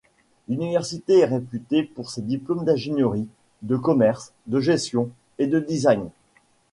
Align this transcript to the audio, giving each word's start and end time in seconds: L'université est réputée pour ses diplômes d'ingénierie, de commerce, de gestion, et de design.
L'université 0.47 1.19
est 1.19 1.25
réputée 1.25 1.83
pour 1.83 2.09
ses 2.09 2.23
diplômes 2.23 2.65
d'ingénierie, 2.65 3.27
de 3.61 3.75
commerce, 3.77 4.33
de 4.47 4.59
gestion, 4.59 5.11
et 5.37 5.45
de 5.45 5.59
design. 5.59 6.09